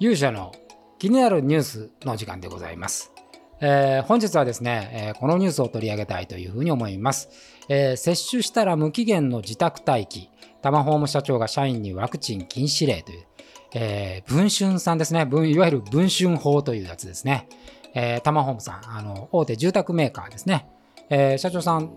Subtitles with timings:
[0.00, 0.52] 勇者の
[1.00, 3.12] 気になるニュースの時間でございます。
[3.60, 7.28] えー、本日はですね、えー、このニュースを取り上げたいというふうに思います。
[7.68, 10.30] えー、接種したら無期限の自宅待機、
[10.62, 13.26] タマホーム社長が社員にワクチン禁止令という、
[13.74, 17.48] えー、文春さんですね、いわゆる文春法というやつですね。
[17.92, 20.68] えー、タマホームさん、あの大手住宅メーカーですね。
[21.10, 21.90] えー、社長さん、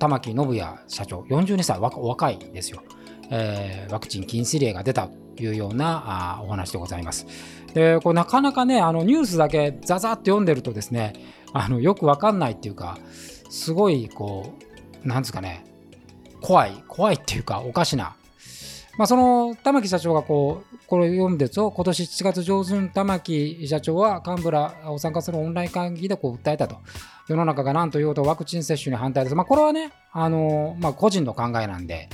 [0.00, 2.82] 玉木信也社長、42歳、お若いですよ。
[3.30, 5.08] えー、ワクチン禁止令が出た
[5.44, 7.26] いうようなあお話でございます。
[7.74, 11.12] でこれなかなかねあのニュースだけザザッと読んでるとですね
[11.52, 12.98] あのよくわかんないっていうか
[13.50, 14.54] すごいこ
[15.04, 15.64] うなんですかね
[16.40, 18.16] 怖い怖いっていうかおかしな。
[18.98, 26.76] まあ、その玉木社長がこうこれ読んでると今年7月上旬玉木社長は幹部らを参加するオンライン会議でこう訴えたと。
[27.28, 32.08] 世の中が何と言おうとワクチン接種に反対です、まあ、これはねあの、まあ、個人の考えなんで、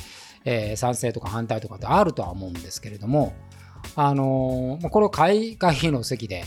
[0.45, 3.33] えー、賛成とか反対とかってあるとは思うんですけれども
[3.97, 6.45] あのこれを開会議の席で、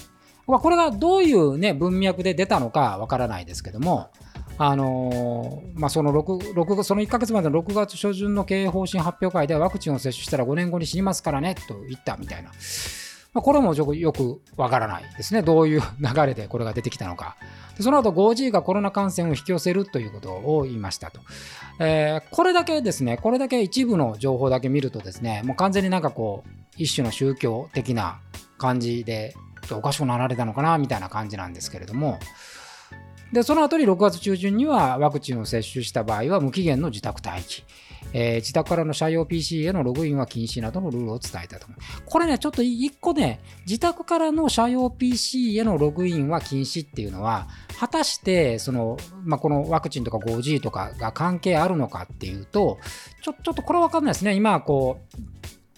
[0.47, 4.09] まあ、これがどういう、ね、文脈で出たのかわからないですけども、
[4.57, 12.51] あのまあ、その 6, 6その1ヶ月までの6月初旬の経営方針発表会ではワクチンを接種したら5年後に死にますからねと言ったみたいな。
[13.35, 15.41] まあ、これもよくわからないですね。
[15.41, 17.35] どういう流れでこれが出てきたのか。
[17.81, 21.19] その後 5G がコロナ感染を引き寄せるということを言いましたと。
[21.79, 28.21] えー、これだけですね、これだけ一部の情報だけ見るとですね、もう完全になんかこう、一種の宗教的な
[28.57, 29.35] 感じで、
[29.69, 32.19] おかしくなられたのかなみたいな感じなんですけれども、
[33.35, 37.65] で、その後に6月中旬にはワクチンを接種した場合は無期限の自宅待機。
[38.13, 41.67] えー、自宅からの社用 PC へのログインは禁止などのルールを伝えたと。
[42.05, 52.77] これね、ちょっと一個ね、自宅からの社用 PC へのログインは禁止っていうのは、果たして、その、まあ、このワクチンとか 5G とかが関係あるのかっていうと、
[53.21, 54.33] ちょちょっとこれはわかんないですね。
[54.33, 55.17] 今こう、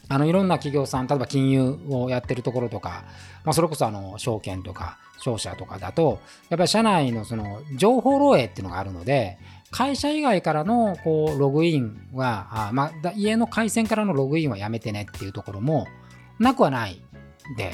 [0.10, 3.04] あのいろんな企業さん、例えば金融をやってるところとか、
[3.44, 6.20] まあ、それこそあの証券とか商社とかだと、
[6.50, 9.38] やっぱり社内のその情報漏洩っていうのがあるので、
[9.72, 15.88] 会社以外からのこうログインは、あまあ、家の回線からのログインはやめてねっていうところも
[16.40, 17.02] なくはない
[17.58, 17.74] で、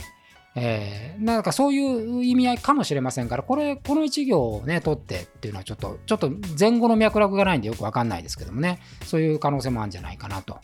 [0.55, 10.59] えー、なんかそういう意味合いかもしれませんから、これ、この一行をね、取ってっていうのはちょっと、ちょっと前後の脈絡がないんでよくわかんないですけどもね、そういう可能性もあるんじゃないかなと。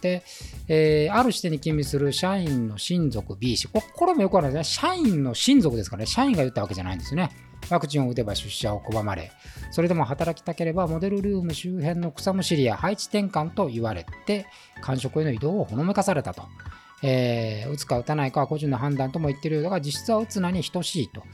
[0.00, 0.22] で、
[0.68, 4.88] えー、ある視点に勤務する社員の親族 B 氏、ここれもよくあるんですね。
[4.88, 7.30] 社員の親族ですからね、社員が言ったわけじゃないんですね。
[7.70, 9.30] ワクチンを打てば出社を拒まれ、
[9.70, 14.46] それでも働きたければモデルルーム周辺の草むしりや配置転換と言われて、
[14.80, 16.42] 官職への移動をほのめかされたと。
[17.04, 21.24] えー、打つか打たないかは個人の判断とも言っているようだが、実質は打つなに等しいと。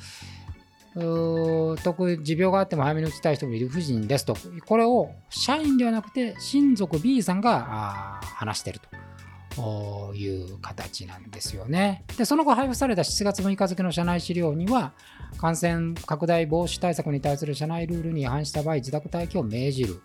[1.82, 4.36] 特に持病があっても早めに打ちたい人もいる不人ですと、
[4.66, 12.04] これを社員ではなくて親族 B さんが話しているという形なんですよね。
[12.16, 14.92] で、その後配布された7月6日付の社内資料には、
[15.38, 20.00] 感染拡大防止対策に対する社内ルールに違反した場合、自宅待機を命じる。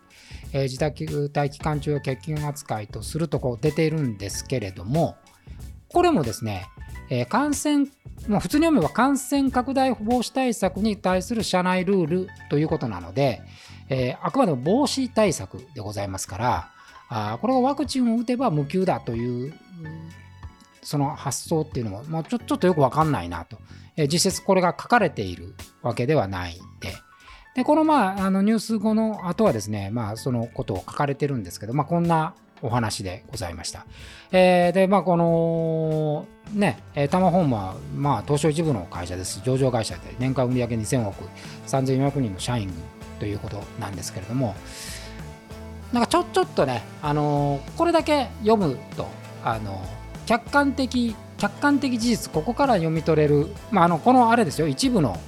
[0.53, 5.17] えー、自宅待機期間中を欠勤扱いとするとこう出ているんですけれども、
[5.89, 6.65] これもですね、
[7.09, 7.87] えー、感染
[8.27, 13.41] もう普通に読めば感染拡大防止対策に対する社内ルールということなので、
[13.89, 16.69] えー、あくまでも防止対策でございますから、
[17.09, 19.53] あこれがワクチンを打てば無給だという、
[20.81, 23.57] その発想っていうのも、まあ、ちょちょっとよくわかんないなと、
[23.97, 26.93] えー、実質これが書かれているわけではないんで、
[27.55, 33.85] でこの,、まあ、あのニュース後の後はですね、まあ、そのことを書かれてるんですけど、まあ、こんなお話でございました。
[34.31, 36.81] えー、で、まあ、この、ね、
[37.11, 39.41] タマホームは、まあ、東証一部の会社です。
[39.43, 41.25] 上場会社で、年間売上2000億、
[41.67, 42.71] 3400人の社員
[43.19, 44.55] ということなんですけれども、
[45.91, 49.07] なんかちょちょっとね、あのー、これだけ読むと、
[49.43, 49.77] あのー、
[50.25, 55.19] 客観的、客観的事実、ここから読み取れる、まあ、あのこのあれですよ、一部の、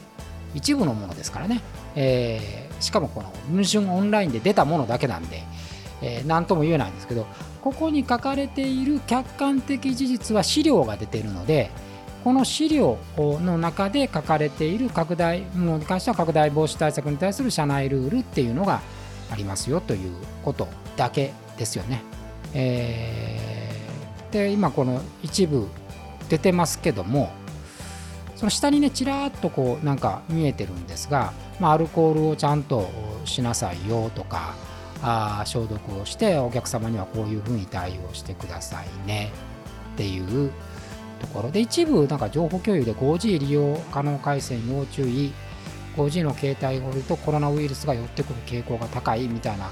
[0.53, 1.62] 一部のものですからね、
[1.95, 5.44] えー、しかもこの文春オンラインで出たものだけなんで、
[6.06, 7.25] えー、何とも言えないんですけど
[7.62, 11.72] ここに書かれている客観的事実は資料が出ているので
[12.24, 18.81] この資料の中で書かれている拡大に関しては拡大防止対策に対する社内ルールっていうのが
[19.31, 22.02] ありますよということだけですよね。
[22.54, 25.68] えー、で今この一部
[26.30, 27.31] 出てますけども
[28.36, 32.90] その下にねちらっとこうなんか見えてるんですが、まあ、アルコールをちゃんと
[33.25, 34.56] しなさいよとか
[35.01, 39.31] あ消毒をしてお客様にはこういうふうに対応してくださいね。
[39.94, 40.51] っていう
[41.19, 41.51] ところ。
[41.51, 45.33] で一部なんか情報共有で 5G 利用可能回線要注意。
[45.95, 49.69] 5G の携帯を見るとコロナウイルスが寄ってくる傾向が高いみたいな。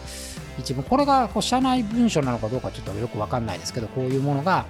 [0.59, 4.65] 一部これがこう社内文書なのかどうかちょっとよく分かんないですけどこういうものが、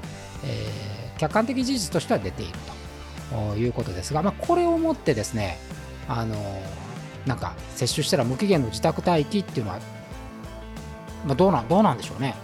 [0.45, 2.53] えー、客観的事実としては出ている
[3.29, 5.57] ということですが、まあ、これをもってですね
[6.07, 6.35] あの
[7.25, 9.79] なんか接種したら無期限の自宅待機っていうのは、
[11.25, 12.35] まあ、どうなんどうなんでしょうね。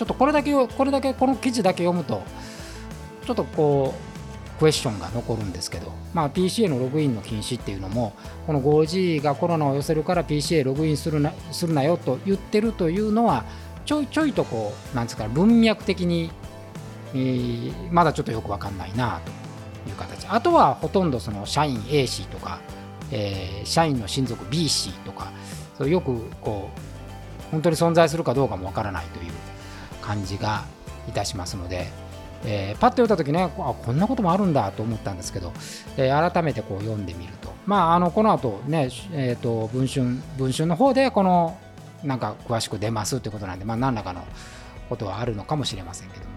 [0.00, 2.22] ちょっとこれだけこれだけこの記事だけ読むと
[3.26, 8.14] ちょっとこうクエスチョンが残るんですけど、まあ、PC へのログインの禁止っていうのも
[8.46, 13.44] この 5G がコロナを寄せるから PC へログインするなするなよと言ってるというのは
[13.84, 16.30] ちょいちょいとこうなんですか文脈的に、
[17.14, 19.20] えー、まだちょっとよく分かんないな
[19.84, 20.26] という形。
[20.28, 22.60] あとはほとんどその社員 A 氏とか、
[23.10, 25.30] えー、社員の親族 B 氏とか
[25.76, 26.89] そよくこう
[27.50, 29.32] 本当に存在するかどうかも分からないという
[30.00, 30.64] 感じが
[31.08, 31.86] いたしますので、
[32.44, 35.52] えー、パッと読んだ時ねあこんなこともあるんだと思ったんですけど、
[35.96, 37.50] えー、改めてこう読んでみると。
[37.66, 40.04] まああのこの後ね、えーと、文春
[40.38, 41.58] 文春の方でこの
[42.02, 44.24] なんか詳しく出ますってことなんで、まあ、何らかの
[44.88, 46.30] ことはあるのかもしれませんけども、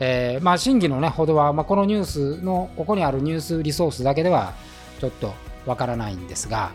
[0.00, 4.54] えー、まあ真偽のねほどは、まあ、このニュースのここにあるニュースリソースだけでは
[5.00, 5.34] ちょっと
[5.66, 6.72] わからないんですが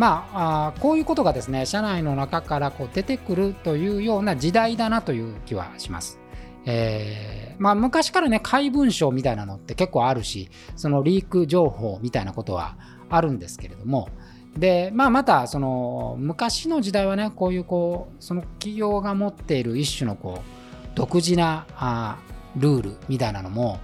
[0.00, 6.18] まあ、あこういうことがですね社内の中からこう出てくるというような時代だなという気はします。
[6.64, 12.76] えー、まあ、昔からね、怪文書みたいなのって結構あるし、そのリーク情報みたいなことは
[13.10, 14.08] あるんですけれども、
[14.56, 22.18] で、まあ、また、その、昔の時代はね、こういう、こう、その企業が持っている一種の、こう、独自なあ
[22.56, 23.80] ルールみたいなのも、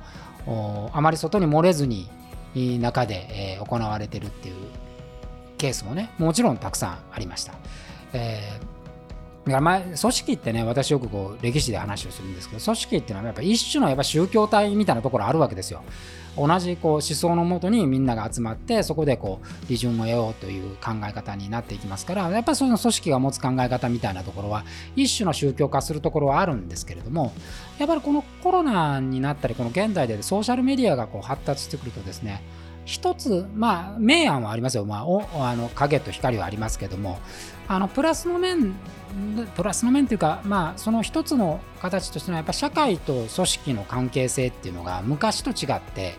[0.93, 2.11] あまり外に漏れずに、
[2.55, 4.55] 中で、え、行われてるっていう
[5.57, 7.55] ケースもね、もちろんたくさんありました。
[8.13, 8.77] えー
[9.47, 15.85] だから前組織ってね私よくこう歴史で話をするんですけど組織っていうのはやっぱ一種のやっぱ宗教体みたいなところあるわけですよ
[16.37, 24.65] 同じこう思想のもとにみんなが集まってそこでこう利潤を得ようという考え方になっていきますからやっぱりその組織が持つ考え方みたいなところは
[24.97, 27.33] 一種の宗教化するところはあるんですけれども
[27.79, 32.43] やっぱりこのコロナになったりこの現代でソーシャルメディアがこう発達してくるとですね
[32.87, 37.19] 一つ、まあ、明暗はありますよ、まあ、おあの影と光はありますけども、
[37.69, 38.75] あのプラスの面、
[39.57, 46.15] プラスの面というか、まあ、その一つの形としてのやっぱ社会と組織の関係性っていうのが昔と違って、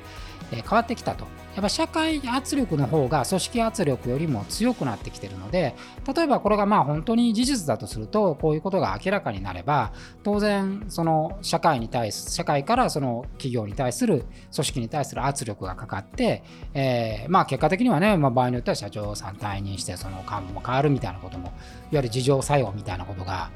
[0.52, 1.26] 変わってきたと。
[1.58, 5.76] やっぱ社会圧力の方が組織圧力よりも強くなってきてるので
[6.16, 9.92] 例えばこれがまあ本当に事実だとするとこういうことが明らかになれば
[10.22, 16.44] 当然その社会に対す社会からその企業に対する組織に対する圧力がかかって、
[16.76, 21.54] えー、まあ結果的にはね、まあ、場合によっては社長さん退任してその幹部も変わるみたいなこともいわ
[21.94, 23.50] ゆる事情作用みたいなことが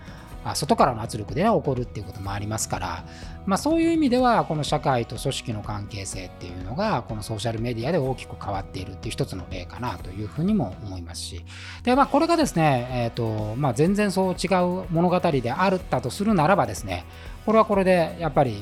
[0.56, 3.06] 外からの圧力で、ね、起こるっていうこともありますから、
[3.46, 11.46] まあ、そういう意味ではこの社会と組織の関係性っていうのがこのソーシャルメディアで大きく変わっているっていう一つの例かなというふうにも思いますし。
[11.84, 14.48] で、まあ、これがですね、えーとまあ、全然そう違
[14.82, 17.06] う物語であったとするならばですね
[17.46, 18.62] これはこれでやっぱり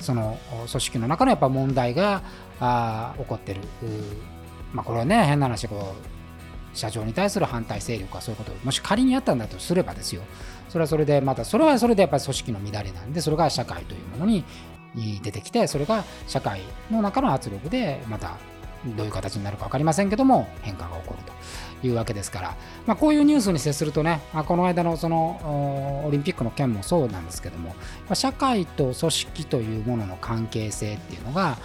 [0.00, 2.22] その組織の中のやっぱ問題が
[2.60, 3.60] あ起こってる。
[4.72, 6.17] まあ、これはね変な話こう
[6.74, 10.22] 社長に対する反対勢力はそういうことをもし仮にあったんだとすればですよ。
[10.68, 14.44] それはそれでまたそれはそれでやっぱり組織の乱れなんでそれが社会というものに
[15.22, 16.60] 出てきてそれが社会
[16.90, 18.36] の中の圧力でまた
[18.96, 21.22] どういう形になるか分かりませんけども変化が起こる
[21.80, 22.56] というわけですから、
[22.86, 27.74] まあ、こういうニュースに接するとねこの間のそのオリンピックの件もそうなんですけども
[28.14, 31.58] 社会と組織というものの関係性っていうのが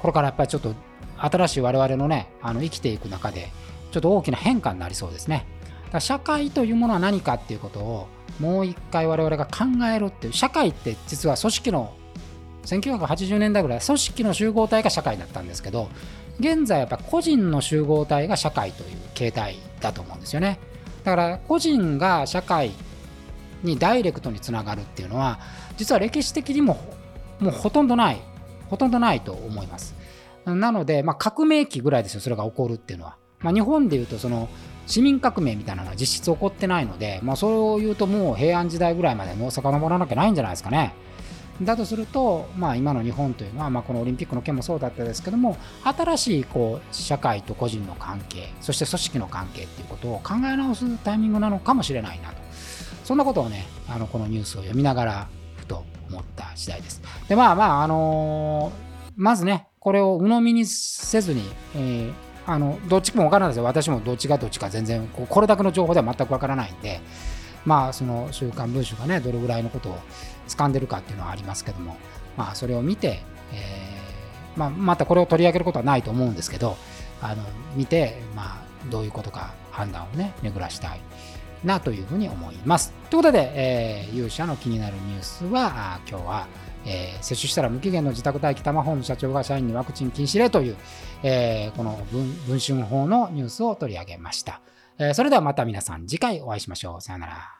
[0.00, 0.74] これからやっぱりちょっと
[1.18, 3.48] 新しい我々のねあの生きていく中で
[3.96, 5.46] ちょっと大きな変化になりそうですね。
[5.90, 11.94] だ社会というものは何かっていうことをもう一回我々が考えるっていう社会って実は組織の
[12.66, 15.88] 1980年代ぐらい組織の集合体が社会だったんですけど
[16.40, 20.58] 現在やっぱ個人の集合体が社会という形態だと思うんですよね。
[21.02, 22.72] だから個人が社会
[23.62, 25.40] にダイレクトにつながるっていうのは
[25.78, 26.76] 実は歴史的にも
[27.40, 28.20] もうほとんどない
[28.68, 29.94] ほとんどないと思います。
[30.44, 34.48] なので、まあ、革命期ぐらいですよそれが起こるっていうのは、まあ、日本でいうとその
[34.88, 40.94] 市民革命みたいなのは実質起こってないので、まあ、それを言うともう平安時代ぐらいまでもう遡らなきゃないんじゃないですかね。
[41.62, 52.36] だとすると、まあ、今の日本というのは、まあ、このオリンピックの件もそうだったですけども新しいこう社会と個人の関係そして組織の関係っていうことを考え直すタイミングなのかもしれないなと
[53.04, 57.00] そんなことをねあのこのニュースを読みながらふと思った次第です。
[57.26, 61.42] でまあまああのー、まずねこれを鵜呑みにせずに、
[61.74, 63.64] えーあのどっちも分からないですよ。
[63.64, 67.00] 私もどっちがどっちか全然これだけの情報では全く分からないんで
[67.64, 69.98] まあその週刊文春がねどれぐらいのことを
[70.46, 71.96] 掴んでるかっていうのはありますけども
[72.36, 73.20] まあそれを見て、
[73.52, 76.76] えーまあ、またこれを取り上げることはないと思うんですけど
[77.20, 77.42] あの
[77.74, 81.00] 見て、まあ、どういうことか判断をね巡らしたい。
[81.64, 82.92] なというふうに思います。
[83.10, 86.46] ということで、えー、勇者の気になるニュースは、今日は、
[86.84, 90.76] えー、接種したら無期限の自宅待機タマホーム社長が社員にワクチン禁止令という、
[91.22, 91.98] えー、この
[92.46, 94.60] 文春法のニュースを取り上げました。
[94.98, 97.00] えー、それではまた皆さん次回お会いしましょう。
[97.00, 97.55] さよなら。